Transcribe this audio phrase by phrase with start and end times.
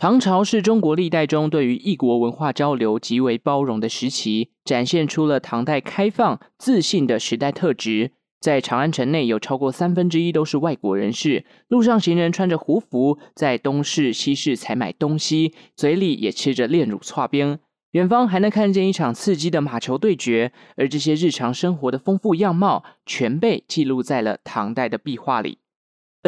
[0.00, 8.12] 唐朝是中国历代中对于异国文化交流极为包容的时期，展现出了唐代开放、自信的时代特质。
[8.40, 11.44] 在长安城内，有超过三分之一都是外国人士。
[11.66, 17.58] 路上行人穿着胡服，在东市、西市采买东西，嘴里也吃着炼乳剉冰。
[17.90, 25.58] 远方还能看见一场刺激的马球对决，而这些日常生活的丰富样貌，全被记录在了唐代的壁画里。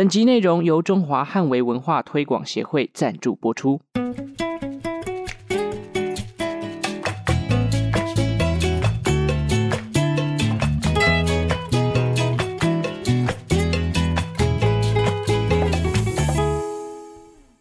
[0.00, 3.78] 本集内容由中华汉微文化推广协会赞助播出。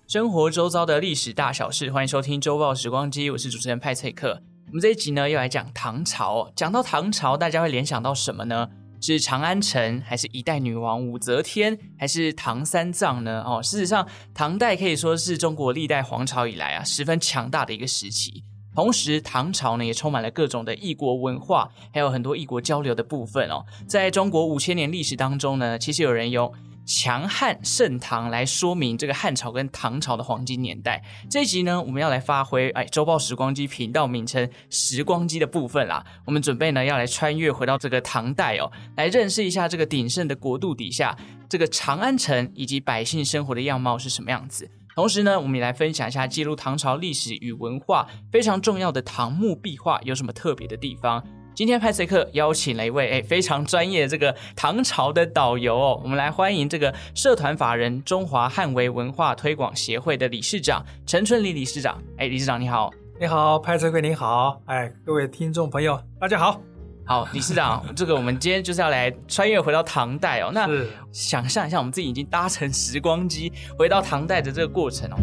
[0.08, 4.42] 生活周遭的历史大小事，欢迎收听《周报时光机》，我是主持人派翠克。
[4.68, 6.50] 我们这一集呢，要来讲唐朝。
[6.56, 8.70] 讲到唐朝，大家会联想到什么呢？
[9.02, 13.44] 是长安城，还是一代女王武则天，还是唐三藏呢？
[13.46, 18.44] 哦，事实上，唐代可以说是中国历代皇朝以来啊十分强大的一个时期。
[18.76, 23.66] 同时，唐朝呢也充满了各种的异国文化，还有很多异国交流的部分哦。
[23.88, 26.52] 在中国五千年历史当中呢，其实有人用。
[26.90, 31.04] 强汉盛唐来说明这个汉朝跟唐朝的黄金年代。
[31.30, 36.04] 这一集呢，我们要来发挥哎，周报时光机频道名称“时光机”的部分啦。
[36.26, 41.16] 我们准备呢要来穿越回到这个唐代哦，来认识一下这个鼎盛的国度底下
[41.48, 44.68] 这个长安城以及百姓生活的样貌是什么样子。
[44.96, 51.24] 同时呢，我们也来分享一下记录唐朝历史与文化非常重要的唐墓壁画有什么特别的地方。
[51.60, 62.02] 今天派翠克邀请了一位哎非常专业的这个唐朝的导游哦，我们来欢迎这个社团法人中华汉维文化推广协会的理事长陈春礼理事长。
[62.16, 66.62] 哎，理事长你好，你好，派翠克你好，哎，各位听众朋友大家好，
[67.04, 70.88] 好，理事长， 这个我们今天就是要来穿越回到唐代哦，那是。
[71.12, 75.18] 想象一下我们自己已经搭乘时光机回到唐代的这个过程哦。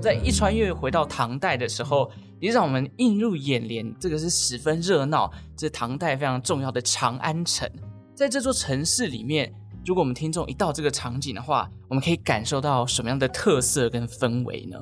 [0.00, 2.10] 在一穿越回到唐代的时候，
[2.40, 7.68] 也让我们映入眼帘，这个是十分热闹，这是唐代非常重要的长安城。
[8.14, 9.52] 在这座城市里面，
[9.84, 14.78] 如果我们听众一到这个场景的话，我们可以感受到什么样的特色跟氛围呢？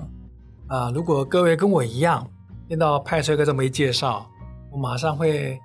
[0.69, 2.29] 啊，如果各位跟我一样，
[2.69, 4.31] 听到派帅哥这么一介绍，
[4.71, 5.59] 我马上会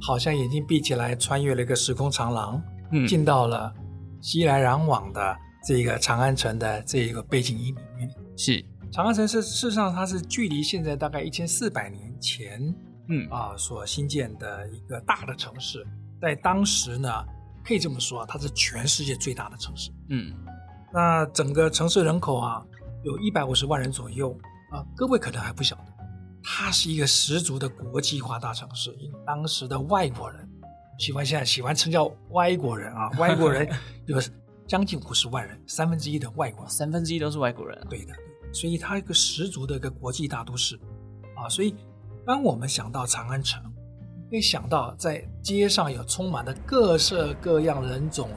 [0.00, 2.60] 好像眼睛闭起来，穿越了一个时空长廊，
[2.90, 3.72] 嗯，进到了
[4.20, 8.64] 熙来攘往的这个长安城的这一个背景音里面，是。
[8.92, 12.62] 长安城是事实上，它是距离现在大概一千四百年前，
[13.08, 15.82] 嗯啊，所新建的一个大的城市。
[16.20, 17.10] 在当时呢，
[17.64, 19.90] 可以这么说，它是全世界最大的城市。
[20.10, 20.34] 嗯，
[20.92, 22.62] 那整个城市人口啊，
[23.02, 24.38] 有一百五十万人左右
[24.70, 24.84] 啊。
[24.94, 25.84] 各位可能还不晓得，
[26.44, 28.94] 它是一个十足的国际化大城市。
[29.00, 30.46] 因为当时的外国人
[30.98, 33.66] 喜欢现在喜欢称叫外国人啊，外国人
[34.04, 34.20] 有
[34.68, 37.86] 将近五十万人，三分之一的外国人，三分之一都是外国人啊。
[37.88, 38.12] 对的。
[38.52, 40.78] 所以它一个十足的一个国际大都市，
[41.34, 41.74] 啊，所以
[42.26, 43.62] 当我们想到长安城，
[44.30, 48.28] 可以想到在街上有充满了各色各样人种，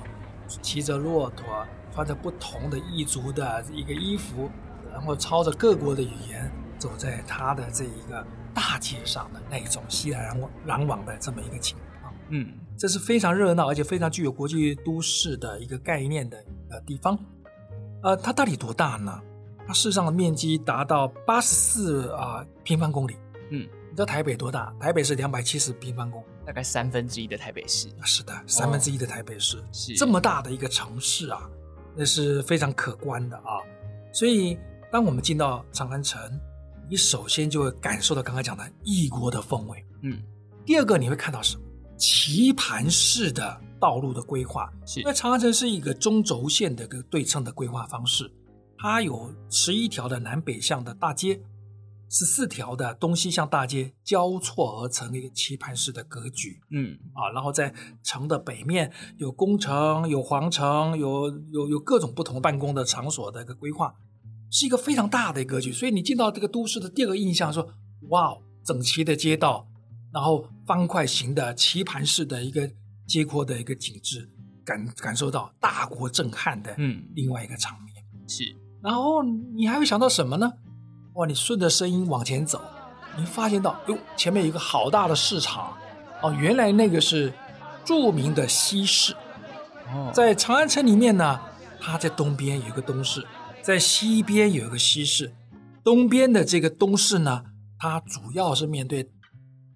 [0.61, 1.45] 骑着骆驼，
[1.93, 4.49] 穿着不同的异族的一个衣服，
[4.91, 6.49] 然后操着各国的语言，
[6.79, 17.19] 走在它的这一个大街上的那种熙来攘往攘往的这么一个情况，嗯，这是非常热闹而且非常具有国际都市的一个概念的一个地方，
[18.01, 19.21] 呃，它到底多大呢？
[19.67, 23.15] 它事实上的面积达到八十四啊平方公里，
[23.49, 24.73] 嗯，你知道台北多大？
[24.79, 27.89] 台北是两百七十平方公里，大概三分之一的台北市。
[28.03, 31.49] 是的，三分之一的台北市，是、哦、这么大的一个城市啊，
[31.95, 33.59] 那是非常可观的啊。
[34.13, 34.57] 所以，
[34.91, 36.21] 当我们进到长安城，
[36.89, 40.21] 你首先就会感受到刚才讲的异国的风味，嗯。
[40.65, 41.63] 第二个，你会看到什么？
[41.97, 48.29] 棋盘式的道路的规划，是因为长安城是一个中轴线的一个对称的规划方式。
[48.77, 51.41] 它有十一条的南北向的大街，
[52.09, 56.61] 十四条的东西向大街交错而成的一个棋盘式的格局。
[56.69, 63.95] 嗯啊，然后在城的北面有宫城、有皇城、有有有各种不同办公的场所的一个规划，
[64.51, 65.71] 是一个非常大的格局。
[65.71, 67.67] 所以你进到这个都市的第二个印象说，
[68.09, 69.67] 哇，整齐的街道，
[70.13, 72.69] 然后方块形的棋盘式的一个
[73.07, 74.29] 街廓的一个景致，
[74.63, 78.55] 感感受到大国震撼的嗯另外一个场面、嗯、是。
[78.85, 80.53] 然后你还会想到什么呢？
[81.15, 82.61] 哇，你顺着声音往前走，
[83.17, 85.75] 你发现到哟，前面有一个好大的市场
[86.21, 87.33] 哦，原来那个是
[87.83, 89.15] 著名的西市。
[89.91, 91.39] 哦，在长安城里面呢，
[91.81, 93.25] 它在东边有一个东市，
[93.63, 95.33] 在西边有一个西市。
[95.83, 97.43] 东边的这个东市呢，
[97.79, 99.09] 它主要是面对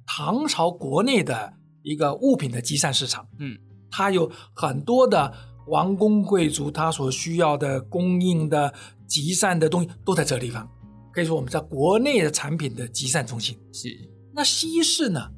[0.05, 3.27] 唐朝国内的一个物品的集散市场。
[3.39, 3.57] 嗯，
[3.89, 5.33] 它有很多的
[5.69, 8.73] 王公贵族他所需要的供应的
[9.07, 10.67] 集散的东西都在这个地方，
[11.13, 13.57] 可以说我们在国内的产品的集散中心。
[13.71, 13.89] 是。
[14.33, 15.29] 那西市呢？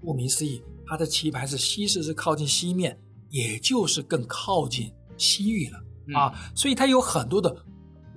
[0.00, 2.98] 顾名思义，它的棋盘是西市，是靠近西面，
[3.30, 6.52] 也就是更靠近西域了、嗯、啊。
[6.54, 7.54] 所以它有很多的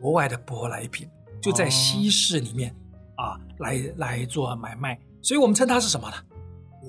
[0.01, 1.07] 国外的舶来品，
[1.41, 2.75] 就在西市里面、
[3.17, 4.99] 哦、啊来来做买卖。
[5.21, 6.15] 所以我们称它是什么呢？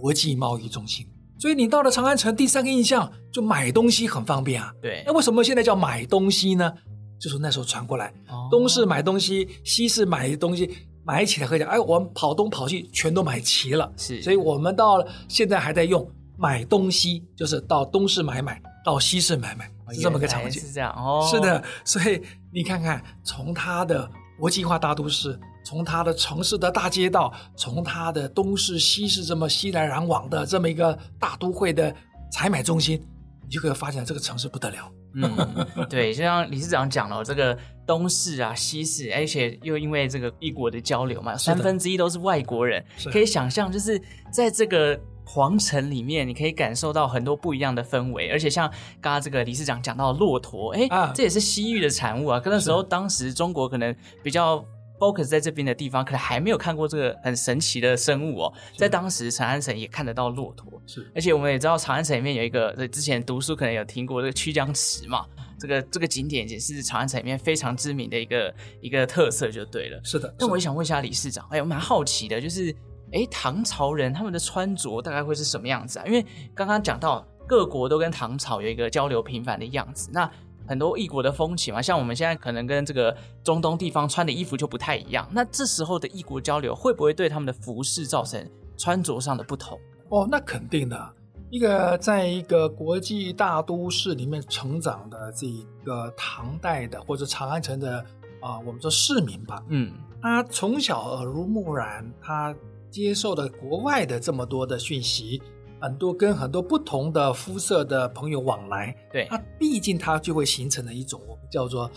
[0.01, 1.07] 国际贸易中心。
[1.39, 4.73] 所以你到了长安城，第三个印象就买东西很方便啊。
[4.81, 5.03] 对。
[5.07, 6.73] 那为什么现在叫买东西呢？
[7.19, 10.71] 就是那时候传过来，哦、东市买东西，西市买东西。
[11.09, 16.05] 买起来喝起来，哎，我们跑东跑西全都买齐了，是，所以我们到了现在还在用
[16.37, 20.61] 买东西，就是到东市买买，到西市买买，是这么个场景。
[20.61, 22.21] 是这样哦，是的，所以
[22.53, 31.95] 你看看，从它的国际化大都市，从它的城市的大街道，从它的东市西市这么熙来攘往的这么一个大都会的
[32.31, 33.01] 采买中心，
[33.45, 34.93] 你就可以发现这个城市不得了。
[35.15, 37.57] 嗯，对，就像理事长讲了，这个
[37.87, 43.99] 东市啊、西市，而且又因为这个异国的交流嘛，三分之一都是外国人，可以想象，就是
[44.31, 48.31] 在这个皇城里面，你可以感受到很多不一样的氛围。
[48.31, 48.71] 而且像
[49.01, 52.39] 刚刚这个理事长讲到骆驼，哎、啊，这也是西域的产物啊。
[52.39, 54.65] 可那时候当时中国可能比较
[54.99, 58.53] focus 在这边的地方，可能还没有看过这个很神奇的生物哦。
[58.77, 60.81] 在当时长安城也看得到骆驼。
[60.87, 65.27] 是，而且我们也知道长安城里面有一个，之前读书可能有听过这个曲江池嘛，
[65.59, 70.01] 这个这个景点也是长安城里面非常知名的一个一个特色，就对了。
[70.05, 70.33] 是的。
[70.39, 72.75] 那我也想问一下理事长，哎，我蛮好奇的，就是，
[73.17, 76.05] 哎，唐朝人他们的穿着大概会是什么样子啊？
[76.07, 76.25] 因为
[76.55, 80.31] 刚刚讲到各国都跟唐朝有一个交流频繁的样子，那
[80.69, 88.45] 很多异国的风情嘛，像我们现在可能跟这个中东地方穿的衣服就不太一样，那这时候的异国交流会不会对他们的服饰造成
[88.77, 89.79] 穿着上的不同？
[90.09, 91.15] 哦，那肯定的。
[91.49, 95.47] 一个在一个国际大都市里面成长的这
[95.85, 97.99] 个唐代的或者长安城的
[98.41, 102.53] 啊、呃，我们说市民吧，嗯，他从小耳濡目染，他
[102.97, 105.43] 接受了国外的这么多的讯息，
[105.79, 111.91] 很多跟很多不同的肤色的朋友往来，对，他毕竟他就会形成了一种我们叫做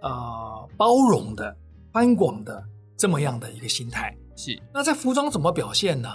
[0.00, 1.56] 呃包容的、
[1.92, 2.64] 宽广的
[2.96, 4.16] 这么样的一个心态。
[4.36, 6.08] 是，那在服装怎么表现呢？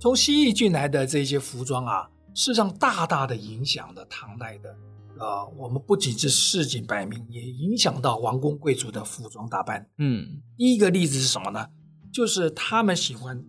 [0.00, 4.76] 从西域进来的这些服装啊，事实上大大的影响了唐代的，
[5.20, 9.88] 呃，我们不仅是市井百姓，也影响到王公贵族的服装打扮。
[9.98, 11.64] 嗯，第一个例子是什么呢？
[12.14, 13.44] 就是他们喜欢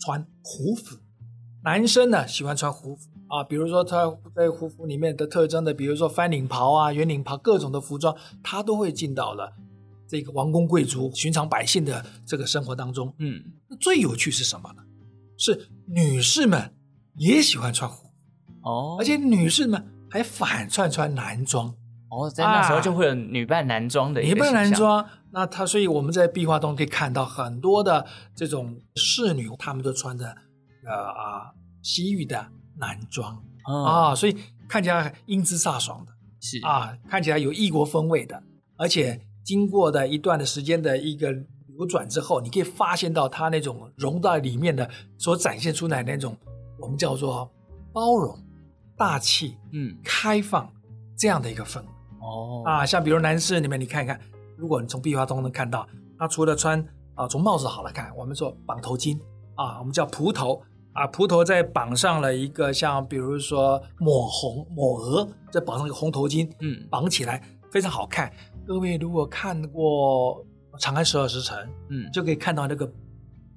[0.00, 0.96] 穿胡服，
[1.62, 9.52] 男生呢喜欢穿胡服啊，比如说他在胡服里面的特征的，比如说翻领袍啊、圆领袍，各种的服装，他都会进到了
[10.08, 13.14] 这个王公贵族、寻常百姓的这个生活当中。
[13.18, 13.38] 嗯，
[13.68, 14.82] 那最有趣是什么呢？
[15.36, 16.74] 是女士们
[17.16, 18.14] 也喜欢穿胡服
[18.62, 21.68] 哦，而且女士们还反串穿男装
[22.08, 25.06] 哦，在那时候就会有女扮男装的一个、啊、女扮男装。
[25.32, 30.26] 那他所以我们在壁画中可以看到很多的这种侍女，她们都穿着
[30.86, 32.46] 呃啊西域的
[32.76, 34.36] 男装、嗯、啊，所以
[34.68, 38.42] 看起来英姿飒爽的，是啊，看起来有异国风味的，
[38.76, 41.34] 而且经过的一段的时间的一个。
[41.78, 44.86] 流转之后，你可以发现到它那种融到里面的
[45.16, 46.36] 所展现出来的那种，
[46.78, 47.50] 我们叫做
[47.90, 48.38] 包容、
[48.98, 50.70] 大气、嗯，开放
[51.16, 51.86] 这样的一个氛围。
[52.20, 54.20] 哦，啊，像比如男士里面，你看一看，
[54.60, 55.86] 如果你从壁画中能看到，
[56.18, 59.18] 他除了穿啊，从帽子好来看，我们说绑头巾
[59.54, 60.62] 啊，我们叫蒲头
[60.92, 68.30] 啊，蒲头再绑上了一个像比如说抹红、抹额，再绑上一个红头巾，嗯，绑起来非常好看。
[68.66, 70.44] 各位如果看过。
[70.78, 72.90] 长安十二时辰，嗯，就可以看到那个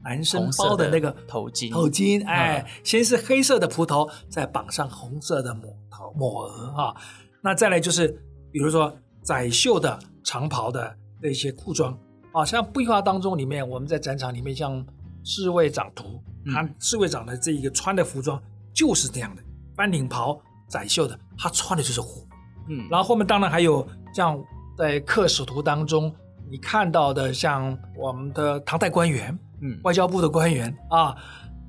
[0.03, 6.93] 男生包的那个头巾，头巾，哎，嗯、先是黑色的蒲头，再绑上红色的抹头抹额啊。
[7.41, 8.09] 那再来就是，
[8.51, 8.93] 比如说
[9.23, 11.97] 窄袖的长袍的那些裤装
[12.31, 14.85] 啊，像壁画当中里面，我们在展场里面像
[15.23, 16.21] 侍卫长图，
[16.53, 18.41] 他、嗯、侍卫长的这一个穿的服装
[18.73, 19.41] 就是这样的，
[19.75, 22.27] 翻领袍窄袖的，他穿的就是胡，
[22.69, 24.41] 嗯，然后后面当然还有像
[24.77, 26.13] 在刻使图当中。
[26.49, 31.15] 你看到的像我们的唐代官员，嗯，外交部的官员啊，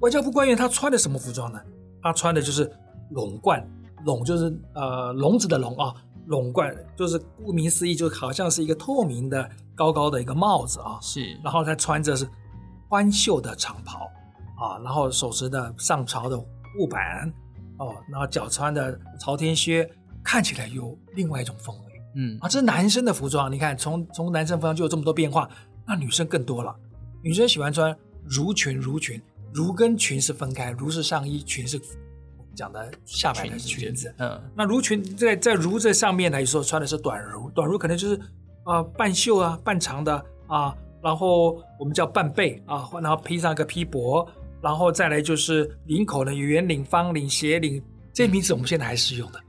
[0.00, 1.58] 外交部官员他穿的什么服装呢？
[2.02, 2.70] 他穿的就是
[3.10, 3.66] 龙冠，
[4.04, 5.94] 龙就是呃笼子的笼啊，
[6.26, 11.38] 龙冠就是顾名思义，就好像是一个透明的高高的一个帽子啊，是。
[11.42, 12.28] 然后他穿着是
[12.88, 14.10] 宽袖的长袍
[14.56, 17.32] 啊，然后手持的上朝的护板
[17.78, 19.88] 哦，然后脚穿的朝天靴，
[20.22, 21.92] 看起来有另外一种风味。
[22.16, 25.48] 嗯啊，这是男生的服装，你看，从从男生服装就有这么多变化，
[25.86, 26.74] 那女生更多了。
[27.22, 27.92] 女生喜欢穿
[28.28, 29.20] 襦裙，襦裙，
[29.52, 31.80] 襦跟裙是分开，襦是上衣，裙是
[32.54, 34.14] 讲的下摆的裙子。
[34.18, 38.16] 嗯，那襦裙在在襦这上面来说，穿的是短襦，短襦可能就是
[38.64, 44.26] 啊、呃、半袖啊半长的啊，然后我们叫半背啊，然后披上一个披帛，
[44.62, 47.82] 然后再来就是领口呢有圆领、方领、斜领，
[48.12, 49.40] 这些名字我们现在还是用的。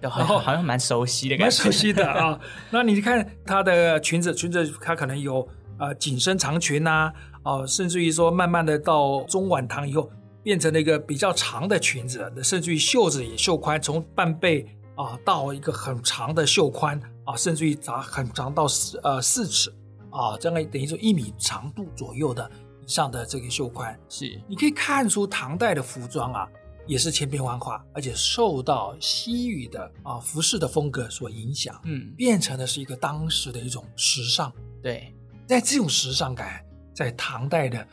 [0.00, 2.40] 然后好像蛮熟悉的感觉，蛮熟悉的啊。
[2.70, 5.46] 那你看她的裙子，裙子它可能有
[5.78, 10.08] 呃紧身长裙呐、啊，哦、呃，甚至于说慢慢的到中晚唐以后，
[10.42, 19.70] 变成了一个比较长的裙子，甚至于袖子也袖宽，从半背啊、呃、到一个很长的袖宽啊、呃，甚至于长很长到四呃四尺
[20.10, 22.50] 啊，这、呃、样等于说一米长度左右的
[22.84, 26.48] 以上的这个袖宽，是你可以看出唐代的服装啊。
[26.84, 34.52] 也是千变万化，而且受到西域的啊服饰的风格所影响，嗯，变成的是一个当时的一种时尚。
[34.82, 35.14] 对，
[35.46, 36.60] 在这种时尚感，
[36.92, 37.86] 在唐代的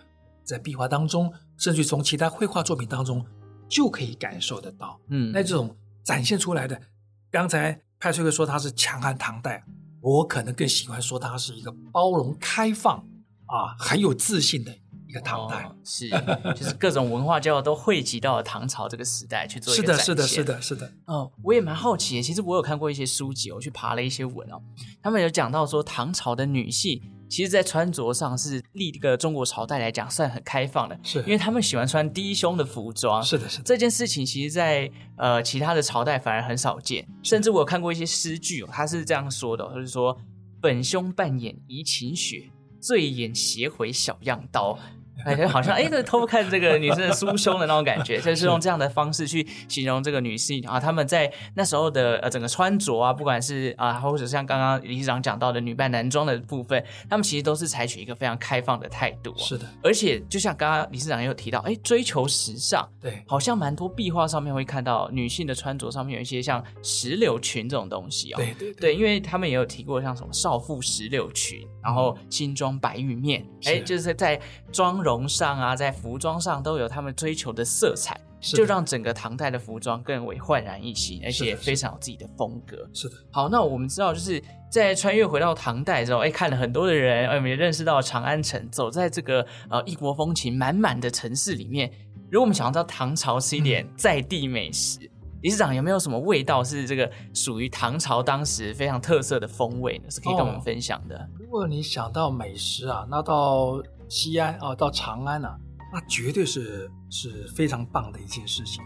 [0.43, 3.23] 在壁画当中，甚至从其他绘画作品当中，
[3.67, 4.99] 就可以感受得到。
[5.09, 6.81] 嗯，那这种展现出来的，
[7.29, 9.63] 刚才派翠克说它是强悍唐代，
[10.01, 12.97] 我可能更喜欢说它是一个包容开放
[13.45, 14.73] 啊，很有自信的。
[15.07, 16.07] 一个唐代、哦、是，
[16.55, 20.05] 就是各种文化交流都汇集到了唐朝这个时代去做一个展现。
[20.05, 20.93] 是的，是的，是的，是的。
[21.05, 22.21] 哦，我也蛮好奇。
[22.21, 24.61] 其实我有看过一些书籍，我去爬了一些文哦。
[25.01, 33.21] 他们有讲到说，唐朝的女性其实，在穿着上是立这个中国朝代来讲算很开放的，是因为他们喜欢穿低胸的服装。
[33.23, 33.63] 是的，是的。
[33.63, 37.07] 这件事情，其实在，在呃其他的朝代反而很少见。
[37.23, 40.17] 甚至我有看过一些诗句哦，他是这样说的，他是说
[40.59, 42.49] ：“本胸半掩怡情雪，
[42.81, 44.77] 醉眼斜回小样刀。”
[45.25, 50.79] 哎，好像哎，这偷看这个女生的酥胸的那种感觉， 就是用这样的方式去形容这个女性啊。
[50.79, 59.33] 他们在那时候的呃整个穿着啊，不管是啊，或者像刚刚理事长讲到的女扮男装的部分，他们其实都是采取一个非常开放的态度。
[59.37, 68.37] 是的，而且就像刚刚理事长也有提到，哎，追求时尚，对，好像蛮多壁画上面会看到女性的穿着上面有一些像石榴裙这种东西哦。
[68.37, 74.39] 对对对，对，因为他们也有提过像什么少妇石榴裙，然后新装白玉面，哎，就是在
[74.71, 75.08] 妆容。
[75.09, 82.77] 容上啊，在服装上都有他们追求的色彩，就让整个唐代的服装更为焕然一新，而且非常有自己的风格。
[82.93, 83.15] 是的。
[83.31, 91.91] 好，那我们知道，就是在穿越回到唐代之后，哎，看了很多的人，我们也认识到长安城，走在这个呃异国风情满满的城市里面。
[92.29, 95.09] 如果我们想要到唐朝吃一点在地美食，嗯、
[95.41, 100.11] 理事长有没有什么味道是这个属于唐朝当时非常特色的风味呢？
[100.11, 101.17] 是可以跟我们分享的。
[101.17, 103.81] 哦、如果你想到美食啊，那到。
[104.09, 105.55] 西安啊，到长安啊，
[105.93, 108.83] 那绝对是是非常棒的一件事情。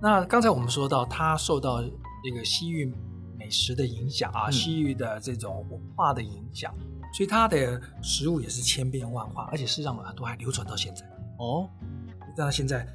[0.00, 2.92] 那刚才我们说到，它受到这个西域
[3.38, 6.74] 美食的影响啊，嗯、西域的这种文化的影响，
[7.12, 11.06] 所以它的食物也是千变万化，而且事实上很多还流传到现在。
[11.38, 11.68] 哦，
[12.08, 12.86] 流传到现在。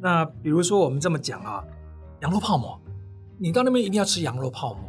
[0.00, 1.64] 那比如说我们这么讲啊，
[2.20, 2.80] 羊肉泡馍，
[3.38, 4.82] 你到那边一定要吃羊肉泡馍。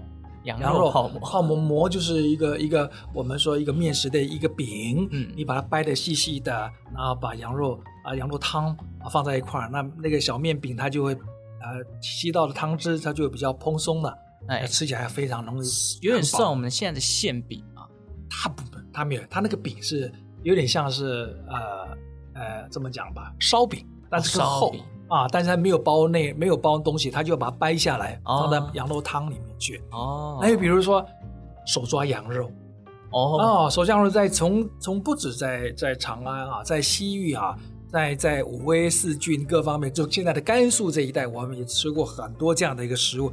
[0.45, 6.51] 羊肉泡馍，泡馍馍就是一个一个我们说一个面食的一个饼，嗯，你把它掰得细细的，
[6.93, 8.67] 然后把羊肉啊羊肉汤
[8.99, 15.67] 啊放在一块儿，那那个小面饼它就会呃吸到了汤汁，它就会比较蓬松的，哎，吃起来非常容易，
[16.01, 17.87] 有点像我们现在的馅饼啊。
[18.29, 18.61] 它不，
[18.93, 20.11] 它没有，它那个饼是
[20.43, 21.97] 有点像是呃
[22.33, 24.69] 呃这么讲吧，烧饼，但是更厚。
[24.71, 24.75] 哦
[25.15, 29.81] 啊，但是它没有包内，没有包东西，他就把它掰下来，放在羊肉汤里面去。
[29.91, 31.05] 哦，还有比如说
[31.65, 32.51] 手抓羊肉，
[33.11, 37.55] 哦，哦，手抓羊肉在从从不止在在长安啊，在西域啊，
[37.89, 43.31] 在在武威四郡各方面，就现在的甘肃这一带，我们也吃过很多这样的一个食物。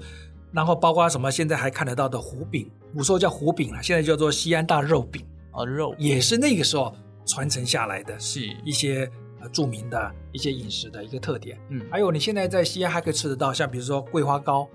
[0.52, 5.26] 然后包括什么，现在还看得到的胡饼，古时候叫胡饼了，现在叫做西安大肉饼。
[5.52, 6.94] 哦，肉也是那个时候
[7.26, 9.10] 传承下来的，是一些。
[9.50, 14.68] 著名的一些饮食的一个特点，嗯，还有你现在在西安还可以吃得到，像比如说桂花糕，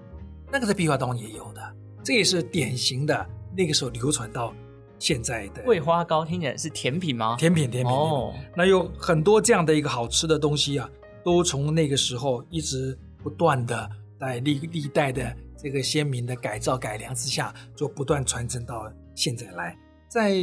[0.52, 1.62] 那个在壁画当中也有的，
[2.04, 4.54] 这也是典型的那个时候流传到
[5.00, 7.36] 现在的桂花糕，听起来是甜品吗？
[7.38, 10.90] 甜品，甜品哦，那有很多这样的一个好吃的东西啊，
[11.24, 19.78] 都从那个时候一直不断的在历历代的这个先民的改造改良之下，就不断传承到现在来。
[20.10, 20.34] 在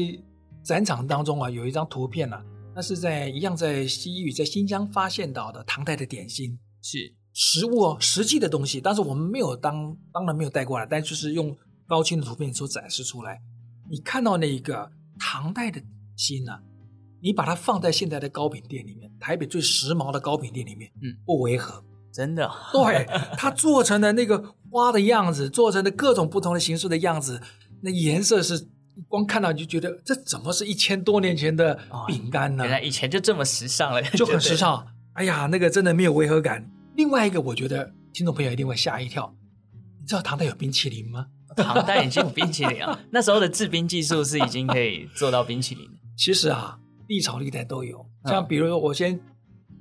[0.62, 2.44] 展场当中啊，有一张图片呢、啊。
[2.74, 8.80] 那是在一样在西域，在新疆发现到的唐代的点心，是实物哦，实际的东西。
[8.80, 13.40] 但是我们没有当当然没有带过来，但就是用高清的图片所展示出来。
[13.88, 15.80] 你看到那一个唐代的
[16.16, 16.60] 心呢、啊？
[17.22, 22.50] 你把它放在现在的糕饼店里面，台北最时髦的糕饼店里面，嗯，不违和，真的。
[22.72, 23.06] 对，
[23.38, 27.40] 它做成的那个花的样子，做成的各种不同的形式的样子，
[27.82, 28.68] 那颜色是。
[29.08, 32.64] 光看到你就觉得这怎么是一千多年前的饼干呢？
[32.64, 34.86] 原来以前就这么时尚了， 就很时尚。
[35.14, 36.70] 哎呀，那个真的没有违和感。
[36.96, 39.34] 另外一个，我觉得听众朋友一定会吓一跳。
[40.00, 41.26] 你知道唐代有冰淇淋吗？
[41.56, 42.98] 唐代已经有冰淇淋啊！
[43.12, 45.88] 那时候的制冰技术是已经可以做到冰淇淋。
[46.16, 48.04] 其实啊，历朝历代都有。
[48.26, 49.20] 像比如说，我先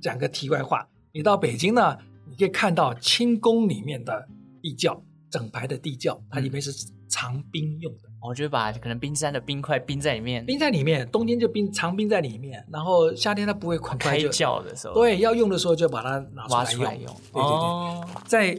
[0.00, 4.28] 讲个题外话，你到北京呢，你可以看到清宫里面的
[4.62, 6.72] 地窖，整排的地窖，它里面是
[7.08, 8.08] 藏冰用的。
[8.26, 17.04] 我就把可能冰山的冰块冰在里面，冰在里面，冬天就冰藏冰在里面，然后夏天它不会很快就开窖的时候，对，要用的时候就把它拿出来用。
[17.04, 18.58] 对对对，哦、在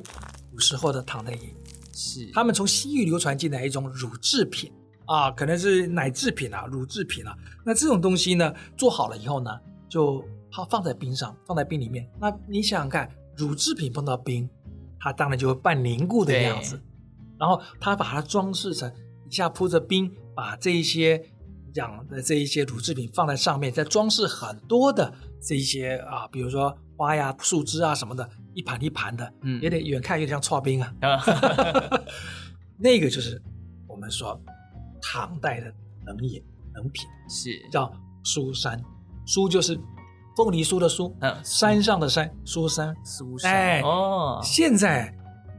[0.52, 1.40] 古时候的唐代也
[1.92, 4.72] 是，他们从西域流传进来一种乳制品
[5.06, 7.36] 啊，可能是奶制品啊，乳制品啊。
[7.66, 9.50] 那这种东西呢，做好了以后呢，
[9.90, 12.08] 就它放在冰上，放在冰里面。
[12.22, 14.48] 那你想想看，乳制品碰到冰，
[15.00, 16.80] 它当然就会半凝固的样子。
[17.38, 18.92] 然后他把它装饰成。
[19.30, 21.22] 底下铺着冰，把这一些
[21.74, 30.94] 养的这一些乳制品放在上面，再装饰很多的这一些啊，比如说花呀、树枝啊什么的，一盘一盘的，嗯，有点远看有点像剉冰啊。
[32.78, 33.42] 那个就是
[33.88, 34.40] 我们说
[35.02, 35.74] 唐代的
[36.06, 36.42] 冷饮
[36.76, 37.92] 冷品，是叫
[38.24, 38.82] 苏山，
[39.26, 39.80] 苏就是
[40.38, 43.52] 凤梨酥的酥，嗯，山上的山，苏山，苏山。
[43.52, 45.14] 哎，哦，现在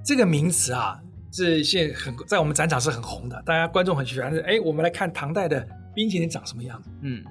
[0.05, 1.01] 这个名词啊。
[1.37, 4.35] 是现很在我们展场是很红的，大家观众很喜欢。
[4.47, 6.89] 哎，我们来看唐代的冰淇淋长什么样子？
[7.03, 7.23] 嗯，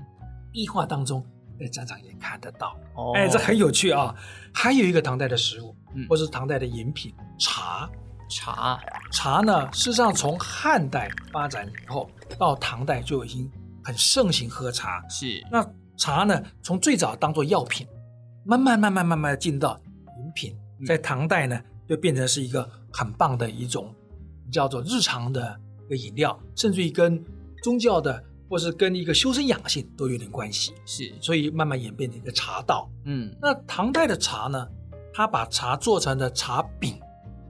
[0.53, 1.25] 壁画当中
[1.59, 2.77] 在展场也看得到。
[2.93, 4.15] 哦，哎，这很有趣啊。
[4.53, 7.89] 还有一个唐代的食物，嗯，或是唐代的饮品茶。
[8.29, 8.79] 茶
[9.11, 12.07] 茶呢，事实上从汉代发展以后，
[12.37, 13.51] 到唐代就已经
[13.83, 15.03] 很盛行喝茶。
[15.09, 15.43] 是。
[15.51, 17.87] 那茶呢，从最早当做药品，
[18.43, 19.79] 慢慢慢慢慢慢进到
[20.19, 21.59] 饮品，在唐代呢，
[21.89, 22.69] 就变成是一个。
[22.95, 23.93] 很棒的一种
[24.49, 27.21] 叫做日常的一个饮料，甚至于跟
[27.61, 30.73] 宗教的或是跟一个修身养性都有点关系。
[30.85, 32.89] 是，所以慢慢演变成一个茶道。
[33.03, 34.65] 嗯，那唐代的茶呢，
[35.13, 36.97] 他把茶做成了茶饼。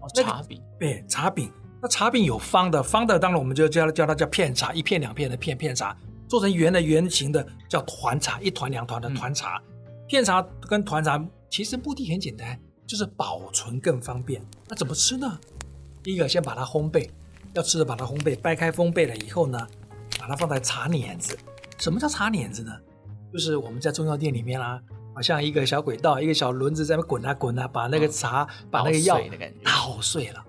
[0.01, 0.59] 哦，茶饼。
[0.79, 1.51] 对，茶饼。
[1.79, 5.95] 那茶饼有方的，方的当然我们就叫叫它叫片茶，一片两片的片片茶，
[6.27, 9.61] 做成圆的圆形的叫团茶，一团两团的团茶。
[9.63, 12.59] 嗯，片茶跟团茶其实目的很简单。
[12.87, 15.39] 就是保存更方便，那怎么吃呢？
[16.03, 17.09] 第一个先把它烘焙，
[17.53, 19.67] 要吃的把它烘焙，掰开封贝了以后呢，
[20.19, 21.35] 把它放在茶碾子。
[21.79, 22.71] 什么叫茶碾子呢？
[23.33, 24.81] 就是我们在中药店里面啦、啊，
[25.15, 29.19] 好像一个小轨道，一个小轮子在那滚啊滚啊，把那个茶、哦、把那个药
[29.63, 30.45] 捣碎了。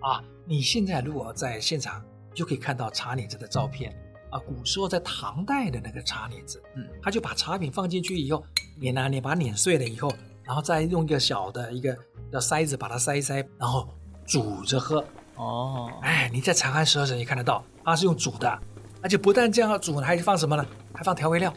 [0.00, 3.96] 啊，你现在如果在现场就可以看到茶碾子的照片
[4.30, 4.38] 啊。
[4.40, 8.44] 古时候在唐代的那个茶碾子，嗯，他就把茶饼放进去以后
[8.76, 10.12] 碾啊碾，把它碾碎了以后。
[10.46, 11.94] 然后再用一个小的一个
[12.32, 13.88] 叫筛子把它筛一筛，然后
[14.24, 15.04] 煮着喝。
[15.34, 18.58] 哦，哎，你在长安十二时也看得到，它是用煮的，
[19.02, 20.64] 而且不但这样煮，还放什么呢？
[20.94, 21.52] 还放调味料。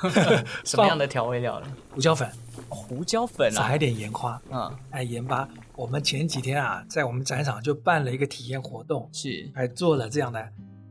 [0.64, 1.66] 什么样的调味料呢？
[1.94, 2.28] 胡椒粉。
[2.70, 4.40] 哦、胡椒粉啊，撒一点盐花。
[4.50, 5.48] 嗯，哎，盐巴。
[5.74, 10.46] 我们前几天啊，在我们展场就办了一个体验活动，是还做了这样的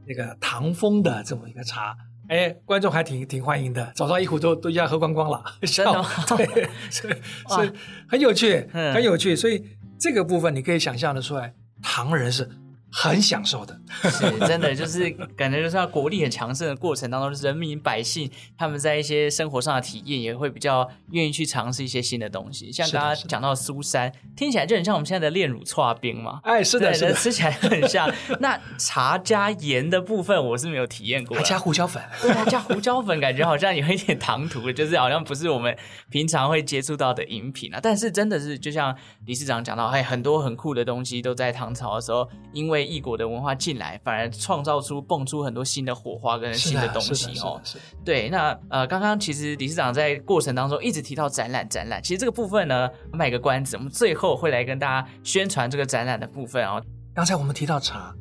[0.06, 1.96] 那个唐风的这么一个茶。
[2.30, 6.08] 哎，观众还挺挺欢迎的，早上一壶都都一下喝光光了， 真的吗？
[6.38, 7.14] 对，所以
[7.48, 7.72] 所以
[8.08, 9.64] 很有趣，很有趣，所以
[10.00, 12.50] 这个部分你可以想象的出来，唐人是。
[12.90, 22.72] 很享受的，是真的，就是感觉就是要国力很强盛的过程当中，人民百姓他们在一些生活上的体验也会比较愿意去尝试一些新的东西。
[22.72, 26.40] 像刚刚讲到苏珊，听起来就很像我们现在的炼乳剉冰嘛。
[26.44, 28.12] 哎，是的，是的，吃起来 很像。
[28.40, 35.78] 那茶加盐的部分我是没有体验过，还加胡椒粉，对啊，加胡椒粉，感觉好像有一点唐突，就是好像不是我们
[36.10, 37.80] 平常会接触到的饮品啊。
[37.82, 38.96] 但是真的是，就像
[39.26, 47.62] 理事长讲到，哎，很多很酷的东西都在唐朝的时候，因为异国的文化进来，反而创造出蹦出很多新的火花跟新的东西哦。
[48.04, 52.02] 对，那呃，刚刚其实理事长在过程当中一直提到展览，展览。
[52.04, 56.84] 其实这个部分呢，卖个关子，我们最后会来跟大家宣传这个展览的部分哦。
[57.14, 58.14] 刚才我们提到茶，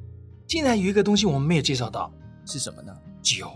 [0.47, 2.13] 竟然有一个东西我们没有介绍到，
[2.47, 2.93] 是什么呢？
[3.23, 3.49] 酒，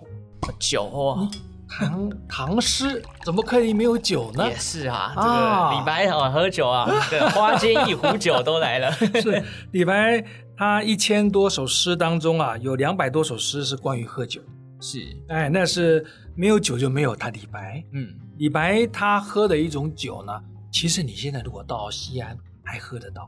[0.58, 1.28] 酒哦。
[1.72, 4.44] 唐唐诗怎么可以没有酒呢？
[4.48, 6.84] 也是啊，这个李白啊，喝酒啊，
[7.32, 8.90] 花间一壶酒都来了。
[9.22, 10.20] 是李白，
[10.60, 14.42] 他一千多首诗当中啊，有两百多首诗是关于喝酒。
[14.78, 17.82] 是，哎，那是没有酒就没有他李白。
[17.92, 20.32] 嗯，李白他喝的一种酒呢，
[20.70, 23.22] 其实你现在如果到西安还喝得到。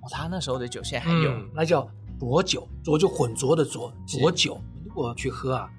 [0.00, 4.60] 哦，他那时候的酒现在还有，嗯、那叫浊酒，浊就混浊的浊，浊酒。
[4.84, 5.70] 如果去喝啊，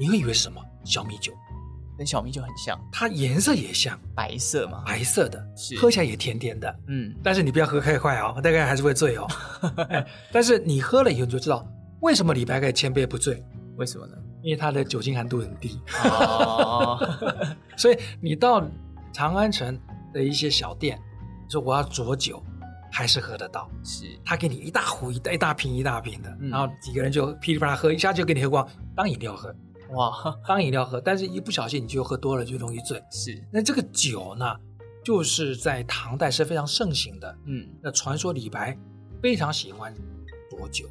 [0.00, 0.58] 你会以为什么？
[0.84, 1.34] 小米酒。
[1.96, 9.26] 跟小米酒很像，它颜色也像白色嘛，白色的，是喝起来也甜甜的，嗯，但是你不要喝太快哦，大概还是会醉哦。
[9.88, 11.66] 哎，但是你喝了以后你就知道
[12.00, 13.42] 为什么李白可以千杯不醉，
[13.76, 14.12] 为什么呢？
[14.42, 15.80] 因为它的酒精含度很低。
[16.04, 16.98] 哦
[17.76, 18.64] 所以你到
[19.12, 19.78] 长安城
[20.12, 21.00] 的一些小店，
[21.48, 22.42] 说我要浊酒，
[22.92, 23.68] 还是喝得到。
[23.82, 29.52] 是，他给你一大壶一大一大瓶一大瓶的，嗯、然后几个人就噼里啪啦喝，一下就给你喝光，当饮料喝。
[29.90, 30.12] 哇，
[30.46, 33.02] 当饮料喝，但是一不小心你就喝多了，就容易醉。
[33.10, 34.44] 是，那这个酒呢，
[35.04, 37.38] 就是在唐代是非常盛行的。
[37.44, 38.76] 嗯，那传说李白
[39.22, 39.94] 非常喜欢
[40.50, 40.86] 浊酒，